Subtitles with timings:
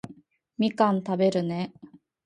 [0.57, 1.73] みかん食べるね